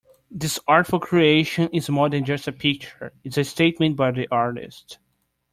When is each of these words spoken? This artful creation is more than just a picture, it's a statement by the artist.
This 0.31 0.57
artful 0.67 0.99
creation 0.99 1.69
is 1.71 1.87
more 1.91 2.09
than 2.09 2.25
just 2.25 2.47
a 2.47 2.51
picture, 2.51 3.13
it's 3.23 3.37
a 3.37 3.43
statement 3.43 3.97
by 3.97 4.09
the 4.09 4.27
artist. 4.31 4.97